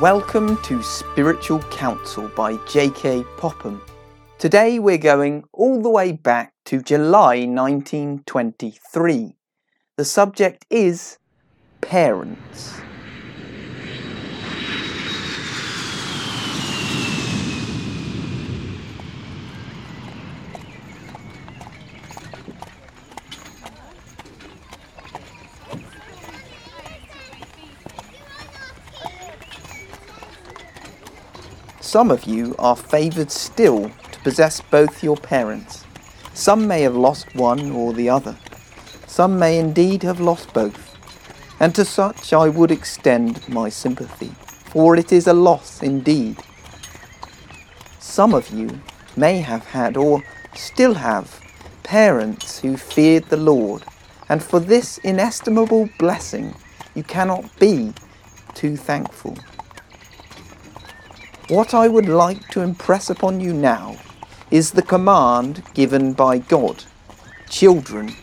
Welcome 0.00 0.58
to 0.58 0.82
Spiritual 0.82 1.60
Counsel 1.70 2.28
by 2.36 2.58
J.K. 2.68 3.24
Popham. 3.38 3.80
Today 4.38 4.78
we're 4.78 4.98
going 4.98 5.44
all 5.54 5.80
the 5.80 5.88
way 5.88 6.12
back 6.12 6.52
to 6.66 6.82
July 6.82 7.46
1923. 7.46 9.36
The 9.96 10.04
subject 10.04 10.66
is 10.68 11.16
parents. 11.80 12.74
Some 31.86 32.10
of 32.10 32.24
you 32.24 32.56
are 32.58 32.74
favoured 32.74 33.30
still 33.30 33.92
to 34.10 34.18
possess 34.24 34.60
both 34.60 35.04
your 35.04 35.16
parents. 35.16 35.84
Some 36.34 36.66
may 36.66 36.82
have 36.82 36.96
lost 36.96 37.32
one 37.36 37.70
or 37.70 37.92
the 37.92 38.10
other. 38.10 38.36
Some 39.06 39.38
may 39.38 39.56
indeed 39.56 40.02
have 40.02 40.18
lost 40.18 40.52
both. 40.52 40.96
And 41.60 41.72
to 41.76 41.84
such 41.84 42.32
I 42.32 42.48
would 42.48 42.72
extend 42.72 43.48
my 43.48 43.68
sympathy, 43.68 44.32
for 44.72 44.96
it 44.96 45.12
is 45.12 45.28
a 45.28 45.32
loss 45.32 45.80
indeed. 45.80 46.42
Some 48.00 48.34
of 48.34 48.50
you 48.50 48.80
may 49.16 49.38
have 49.38 49.66
had, 49.66 49.96
or 49.96 50.24
still 50.54 50.94
have, 50.94 51.40
parents 51.84 52.58
who 52.58 52.76
feared 52.76 53.26
the 53.26 53.36
Lord, 53.36 53.84
and 54.28 54.42
for 54.42 54.58
this 54.58 54.98
inestimable 54.98 55.88
blessing 56.00 56.52
you 56.96 57.04
cannot 57.04 57.44
be 57.60 57.94
too 58.54 58.76
thankful. 58.76 59.38
What 61.48 61.74
I 61.74 61.86
would 61.86 62.08
like 62.08 62.48
to 62.48 62.60
impress 62.60 63.08
upon 63.08 63.38
you 63.38 63.52
now 63.52 63.96
is 64.50 64.72
the 64.72 64.82
command 64.82 65.62
given 65.74 66.12
by 66.12 66.38
God 66.38 66.82
Children, 67.48 68.16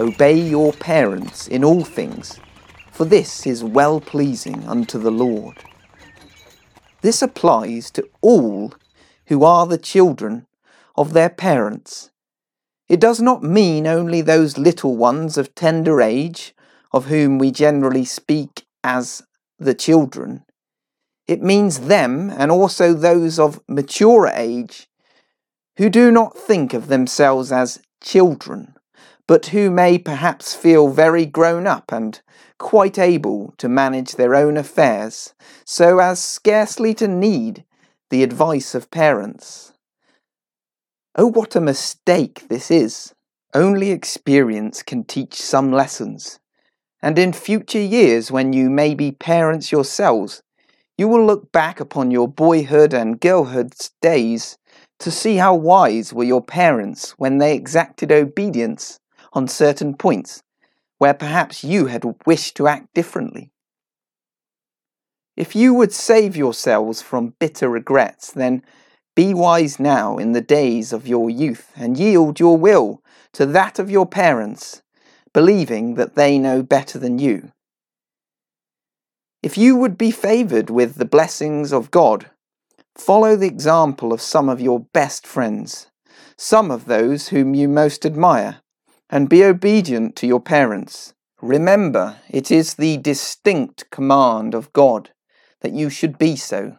obey 0.00 0.34
your 0.34 0.72
parents 0.72 1.46
in 1.46 1.62
all 1.62 1.84
things, 1.84 2.40
for 2.90 3.04
this 3.04 3.46
is 3.46 3.62
well 3.62 4.00
pleasing 4.00 4.66
unto 4.66 4.98
the 4.98 5.12
Lord. 5.12 5.62
This 7.02 7.22
applies 7.22 7.92
to 7.92 8.08
all 8.20 8.74
who 9.26 9.44
are 9.44 9.66
the 9.66 9.78
children 9.78 10.48
of 10.96 11.12
their 11.12 11.30
parents. 11.30 12.10
It 12.88 12.98
does 12.98 13.20
not 13.20 13.44
mean 13.44 13.86
only 13.86 14.20
those 14.20 14.58
little 14.58 14.96
ones 14.96 15.38
of 15.38 15.54
tender 15.54 16.02
age, 16.02 16.54
of 16.92 17.06
whom 17.06 17.38
we 17.38 17.52
generally 17.52 18.04
speak 18.04 18.66
as 18.82 19.22
the 19.58 19.74
children. 19.74 20.45
It 21.26 21.42
means 21.42 21.80
them 21.80 22.30
and 22.30 22.50
also 22.50 22.92
those 22.92 23.38
of 23.38 23.60
maturer 23.68 24.32
age 24.34 24.88
who 25.76 25.90
do 25.90 26.10
not 26.10 26.36
think 26.36 26.72
of 26.72 26.88
themselves 26.88 27.52
as 27.52 27.80
children, 28.02 28.76
but 29.26 29.46
who 29.46 29.70
may 29.70 29.98
perhaps 29.98 30.54
feel 30.54 30.88
very 30.88 31.26
grown 31.26 31.66
up 31.66 31.92
and 31.92 32.20
quite 32.58 32.98
able 32.98 33.52
to 33.58 33.68
manage 33.68 34.12
their 34.12 34.34
own 34.34 34.56
affairs, 34.56 35.34
so 35.64 35.98
as 35.98 36.22
scarcely 36.22 36.94
to 36.94 37.08
need 37.08 37.64
the 38.10 38.22
advice 38.22 38.74
of 38.74 38.90
parents. 38.90 39.72
Oh, 41.16 41.26
what 41.26 41.56
a 41.56 41.60
mistake 41.60 42.46
this 42.48 42.70
is! 42.70 43.14
Only 43.52 43.90
experience 43.90 44.82
can 44.82 45.04
teach 45.04 45.34
some 45.34 45.72
lessons, 45.72 46.38
and 47.02 47.18
in 47.18 47.32
future 47.32 47.80
years, 47.80 48.30
when 48.30 48.52
you 48.52 48.70
may 48.70 48.94
be 48.94 49.12
parents 49.12 49.72
yourselves, 49.72 50.42
you 50.98 51.08
will 51.08 51.24
look 51.24 51.52
back 51.52 51.80
upon 51.80 52.10
your 52.10 52.28
boyhood 52.28 52.94
and 52.94 53.20
girlhood's 53.20 53.90
days 54.00 54.58
to 54.98 55.10
see 55.10 55.36
how 55.36 55.54
wise 55.54 56.12
were 56.12 56.24
your 56.24 56.42
parents 56.42 57.12
when 57.18 57.38
they 57.38 57.54
exacted 57.54 58.10
obedience 58.10 58.98
on 59.32 59.46
certain 59.46 59.94
points 59.94 60.42
where 60.98 61.14
perhaps 61.14 61.62
you 61.62 61.86
had 61.86 62.04
wished 62.24 62.56
to 62.56 62.66
act 62.66 62.94
differently. 62.94 63.50
If 65.36 65.54
you 65.54 65.74
would 65.74 65.92
save 65.92 66.34
yourselves 66.34 67.02
from 67.02 67.34
bitter 67.38 67.68
regrets, 67.68 68.32
then 68.32 68.62
be 69.14 69.34
wise 69.34 69.78
now 69.78 70.16
in 70.16 70.32
the 70.32 70.40
days 70.40 70.92
of 70.92 71.06
your 71.06 71.28
youth 71.28 71.70
and 71.76 71.98
yield 71.98 72.40
your 72.40 72.56
will 72.56 73.02
to 73.34 73.44
that 73.44 73.78
of 73.78 73.90
your 73.90 74.06
parents, 74.06 74.82
believing 75.34 75.94
that 75.96 76.14
they 76.14 76.38
know 76.38 76.62
better 76.62 76.98
than 76.98 77.18
you. 77.18 77.52
If 79.46 79.56
you 79.56 79.76
would 79.76 79.96
be 79.96 80.10
favoured 80.10 80.70
with 80.70 80.96
the 80.96 81.04
blessings 81.04 81.72
of 81.72 81.92
God, 81.92 82.32
follow 82.96 83.36
the 83.36 83.46
example 83.46 84.12
of 84.12 84.20
some 84.20 84.48
of 84.48 84.60
your 84.60 84.80
best 84.80 85.24
friends, 85.24 85.86
some 86.36 86.72
of 86.72 86.86
those 86.86 87.28
whom 87.28 87.54
you 87.54 87.68
most 87.68 88.04
admire, 88.04 88.60
and 89.08 89.28
be 89.28 89.44
obedient 89.44 90.16
to 90.16 90.26
your 90.26 90.40
parents. 90.40 91.14
Remember, 91.40 92.16
it 92.28 92.50
is 92.50 92.74
the 92.74 92.96
distinct 92.96 93.88
command 93.92 94.52
of 94.52 94.72
God 94.72 95.10
that 95.60 95.72
you 95.72 95.90
should 95.90 96.18
be 96.18 96.34
so, 96.34 96.78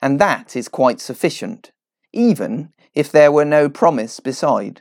and 0.00 0.18
that 0.18 0.56
is 0.56 0.68
quite 0.68 1.02
sufficient, 1.02 1.70
even 2.14 2.72
if 2.94 3.12
there 3.12 3.30
were 3.30 3.44
no 3.44 3.68
promise 3.68 4.20
beside. 4.20 4.80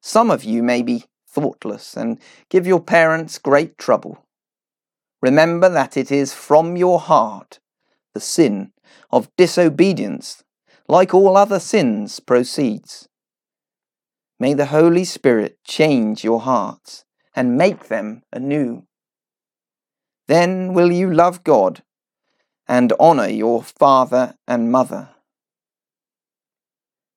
Some 0.00 0.32
of 0.32 0.42
you 0.42 0.64
may 0.64 0.82
be 0.82 1.04
thoughtless 1.28 1.96
and 1.96 2.18
give 2.48 2.66
your 2.66 2.80
parents 2.80 3.38
great 3.38 3.78
trouble. 3.78 4.26
Remember 5.24 5.70
that 5.70 5.96
it 5.96 6.12
is 6.12 6.34
from 6.34 6.76
your 6.76 7.00
heart 7.00 7.58
the 8.12 8.20
sin 8.20 8.72
of 9.10 9.34
disobedience, 9.38 10.44
like 10.86 11.14
all 11.14 11.38
other 11.38 11.58
sins, 11.58 12.20
proceeds. 12.20 13.08
May 14.38 14.52
the 14.52 14.66
Holy 14.66 15.02
Spirit 15.02 15.56
change 15.64 16.24
your 16.24 16.40
hearts 16.40 17.06
and 17.34 17.56
make 17.56 17.88
them 17.88 18.22
anew. 18.34 18.86
Then 20.28 20.74
will 20.74 20.92
you 20.92 21.10
love 21.10 21.42
God 21.42 21.82
and 22.68 22.92
honour 23.00 23.28
your 23.28 23.62
father 23.62 24.34
and 24.46 24.70
mother. 24.70 25.08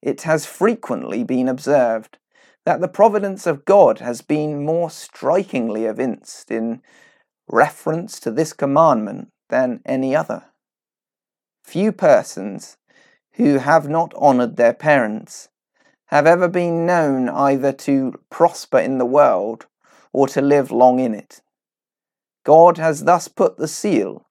It 0.00 0.22
has 0.22 0.46
frequently 0.46 1.24
been 1.24 1.48
observed 1.48 2.18
that 2.64 2.80
the 2.80 2.86
providence 2.86 3.48
of 3.48 3.64
God 3.64 3.98
has 3.98 4.20
been 4.20 4.64
more 4.64 4.90
strikingly 4.90 5.86
evinced 5.86 6.52
in 6.52 6.82
reference 7.48 8.20
to 8.20 8.30
this 8.30 8.52
commandment 8.52 9.28
than 9.48 9.80
any 9.84 10.14
other. 10.14 10.44
Few 11.62 11.92
persons 11.92 12.76
who 13.32 13.58
have 13.58 13.88
not 13.88 14.14
honoured 14.14 14.56
their 14.56 14.74
parents 14.74 15.48
have 16.06 16.26
ever 16.26 16.48
been 16.48 16.86
known 16.86 17.28
either 17.28 17.72
to 17.72 18.14
prosper 18.30 18.78
in 18.78 18.98
the 18.98 19.04
world 19.04 19.66
or 20.12 20.28
to 20.28 20.40
live 20.40 20.70
long 20.70 20.98
in 20.98 21.14
it. 21.14 21.42
God 22.44 22.78
has 22.78 23.04
thus 23.04 23.28
put 23.28 23.56
the 23.56 23.68
seal 23.68 24.26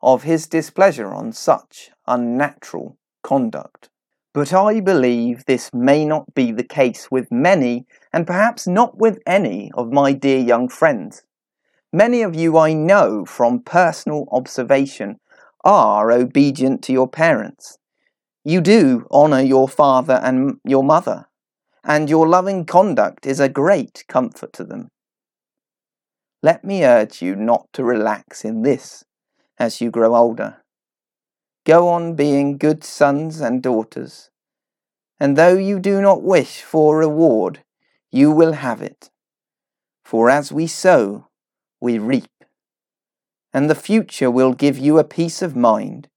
of 0.00 0.22
his 0.22 0.46
displeasure 0.46 1.12
on 1.12 1.32
such 1.32 1.90
unnatural 2.06 2.96
conduct. 3.22 3.88
But 4.32 4.52
I 4.52 4.80
believe 4.80 5.44
this 5.44 5.72
may 5.72 6.04
not 6.04 6.34
be 6.34 6.52
the 6.52 6.62
case 6.62 7.10
with 7.10 7.32
many, 7.32 7.86
and 8.12 8.26
perhaps 8.26 8.66
not 8.66 8.96
with 8.96 9.18
any, 9.26 9.72
of 9.74 9.90
my 9.90 10.12
dear 10.12 10.38
young 10.38 10.68
friends. 10.68 11.24
Many 11.92 12.22
of 12.22 12.34
you 12.34 12.58
I 12.58 12.72
know 12.72 13.24
from 13.24 13.60
personal 13.62 14.26
observation 14.32 15.18
are 15.64 16.10
obedient 16.10 16.82
to 16.84 16.92
your 16.92 17.08
parents. 17.08 17.78
You 18.44 18.60
do 18.60 19.06
honour 19.10 19.40
your 19.40 19.68
father 19.68 20.20
and 20.22 20.58
your 20.64 20.84
mother, 20.84 21.26
and 21.84 22.10
your 22.10 22.28
loving 22.28 22.64
conduct 22.64 23.26
is 23.26 23.40
a 23.40 23.48
great 23.48 24.04
comfort 24.08 24.52
to 24.54 24.64
them. 24.64 24.88
Let 26.42 26.64
me 26.64 26.84
urge 26.84 27.22
you 27.22 27.34
not 27.34 27.66
to 27.72 27.84
relax 27.84 28.44
in 28.44 28.62
this 28.62 29.04
as 29.58 29.80
you 29.80 29.90
grow 29.90 30.14
older. 30.14 30.62
Go 31.64 31.88
on 31.88 32.14
being 32.14 32.58
good 32.58 32.84
sons 32.84 33.40
and 33.40 33.62
daughters, 33.62 34.30
and 35.18 35.36
though 35.36 35.56
you 35.56 35.80
do 35.80 36.00
not 36.00 36.22
wish 36.22 36.62
for 36.62 36.98
reward, 36.98 37.64
you 38.10 38.30
will 38.30 38.52
have 38.52 38.82
it. 38.82 39.10
For 40.04 40.30
as 40.30 40.52
we 40.52 40.66
sow, 40.68 41.26
we 41.86 41.98
reap. 41.98 42.36
And 43.54 43.70
the 43.70 43.82
future 43.88 44.28
will 44.28 44.52
give 44.52 44.76
you 44.76 44.98
a 44.98 45.04
peace 45.18 45.40
of 45.40 45.54
mind 45.54 46.08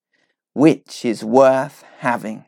which 0.54 1.06
is 1.06 1.24
worth 1.24 1.84
having. 2.00 2.46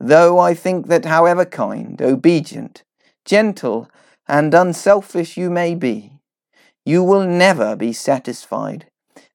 Though 0.00 0.38
I 0.38 0.54
think 0.54 0.86
that 0.86 1.04
however 1.04 1.44
kind, 1.44 2.00
obedient, 2.00 2.84
gentle, 3.26 3.90
and 4.26 4.54
unselfish 4.54 5.36
you 5.36 5.50
may 5.50 5.74
be, 5.74 5.96
you 6.86 7.04
will 7.04 7.26
never 7.26 7.76
be 7.76 7.92
satisfied 7.92 8.86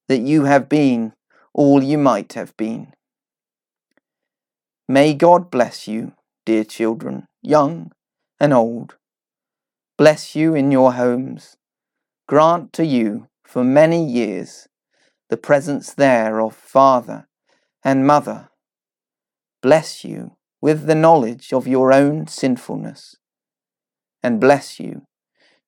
that 0.07 0.21
you 0.31 0.45
have 0.45 0.67
been 0.67 1.13
all 1.53 1.83
you 1.83 1.99
might 1.99 2.33
have 2.33 2.57
been. 2.57 2.93
May 4.87 5.13
God 5.13 5.51
bless 5.51 5.87
you, 5.87 6.13
dear 6.47 6.63
children, 6.63 7.27
young 7.43 7.91
and 8.39 8.53
old. 8.53 8.95
Bless 9.99 10.35
you 10.35 10.55
in 10.55 10.71
your 10.71 10.93
homes, 10.93 11.58
grant 12.29 12.71
to 12.71 12.85
you 12.85 13.27
for 13.43 13.63
many 13.63 14.05
years 14.05 14.67
the 15.29 15.35
presence 15.35 15.95
there 15.95 16.39
of 16.39 16.55
father 16.55 17.27
and 17.83 18.05
mother. 18.05 18.49
Bless 19.63 20.05
you 20.05 20.35
with 20.61 20.85
the 20.85 20.93
knowledge 20.93 21.51
of 21.51 21.67
your 21.67 21.91
own 21.91 22.27
sinfulness, 22.27 23.15
and 24.21 24.39
bless 24.39 24.79
you 24.79 25.07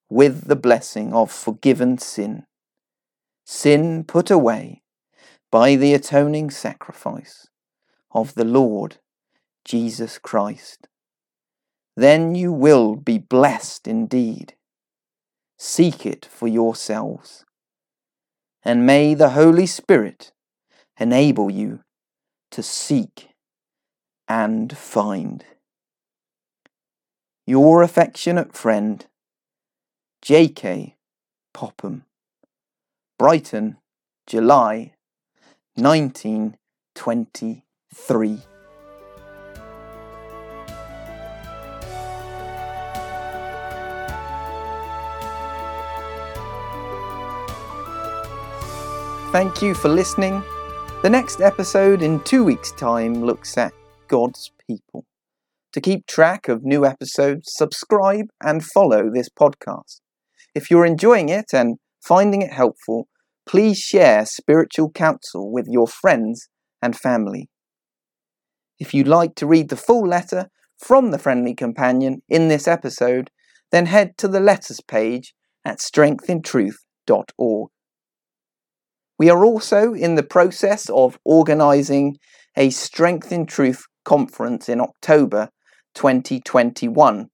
with 0.08 0.46
the 0.46 0.56
blessing 0.56 1.12
of 1.14 1.32
forgiven 1.32 1.98
sin, 1.98 2.46
sin 3.44 4.04
put 4.04 4.30
away 4.30 4.84
by 5.52 5.76
the 5.76 5.96
atoning 5.96 6.52
sacrifice 6.52 7.48
of 8.12 8.36
the 8.36 8.46
Lord 8.46 8.98
Jesus 9.66 10.20
Christ. 10.20 10.88
Then 11.98 12.36
you 12.36 12.54
will 12.54 12.96
be 12.96 13.18
blessed 13.18 13.88
indeed. 13.88 14.54
Seek 15.64 16.08
it 16.08 16.26
for 16.26 16.48
yourselves. 16.48 17.46
And 18.64 18.84
may 18.84 19.14
the 19.14 19.30
Holy 19.30 19.68
Spirit 19.68 20.32
enable 21.00 21.52
you 21.52 21.82
to 22.50 22.64
seek 22.64 23.30
and 24.28 24.76
find. 24.76 25.46
Your 27.46 27.84
affectionate 27.84 28.58
friend, 28.58 29.06
J.K. 30.24 30.96
Popham, 31.54 32.06
Brighton, 33.20 33.78
July 34.26 34.94
1923. 35.76 38.51
Thank 49.32 49.62
you 49.62 49.74
for 49.74 49.88
listening. 49.88 50.44
The 51.04 51.10
next 51.10 51.40
episode 51.40 52.02
in 52.02 52.20
two 52.20 52.44
weeks' 52.44 52.74
time 52.74 53.24
looks 53.24 53.58
at 53.58 53.72
God's 54.10 54.52
people. 54.68 55.06
To 55.72 55.80
keep 55.80 56.06
track 56.06 56.50
of 56.50 56.66
new 56.66 56.86
episodes, 56.86 57.50
subscribe 57.54 58.26
and 58.44 58.62
follow 58.62 59.10
this 59.10 59.30
podcast. 59.30 60.02
If 60.54 60.70
you're 60.70 60.86
enjoying 60.86 61.30
it 61.30 61.54
and 61.54 61.78
finding 62.02 62.42
it 62.42 62.52
helpful, 62.52 63.08
please 63.46 63.78
share 63.78 64.26
spiritual 64.26 64.92
counsel 64.92 65.50
with 65.50 65.66
your 65.70 65.88
friends 65.88 66.50
and 66.82 66.94
family. 66.94 67.48
If 68.80 68.94
you'd 68.94 69.08
like 69.08 69.36
to 69.36 69.48
read 69.48 69.70
the 69.70 69.78
full 69.78 70.06
letter 70.06 70.50
from 70.78 71.12
the 71.12 71.20
Friendly 71.20 71.56
Companion 71.56 72.22
in 72.28 72.50
this 72.50 72.68
episode, 72.68 73.32
then 73.72 73.86
head 73.86 74.18
to 74.18 74.28
the 74.28 74.42
letters 74.42 74.82
page 74.82 75.34
at 75.64 75.80
strengthintruth.org. 75.80 77.70
We 79.22 79.30
are 79.30 79.46
also 79.46 79.94
in 79.94 80.16
the 80.16 80.24
process 80.24 80.90
of 80.90 81.20
organising 81.24 82.18
a 82.58 82.72
Strength 82.72 83.32
in 83.32 83.46
Truth 83.46 83.84
conference 84.04 84.68
in 84.68 84.82
October 84.82 85.50
2021. 85.94 87.28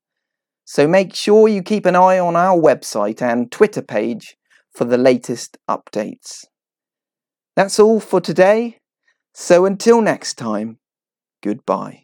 So 0.65 0.85
make 0.85 1.15
sure 1.15 1.47
you 1.47 1.63
keep 1.63 1.85
an 1.85 1.95
eye 1.95 2.19
on 2.19 2.35
our 2.35 2.59
website 2.59 3.21
and 3.21 3.49
Twitter 3.49 3.81
page 3.81 4.35
for 4.75 4.83
the 4.83 4.97
latest 4.97 5.57
updates. 5.69 6.43
That's 7.55 7.79
all 7.79 8.01
for 8.01 8.19
today. 8.19 8.79
So 9.33 9.63
until 9.63 10.01
next 10.01 10.33
time, 10.33 10.79
goodbye. 11.41 12.03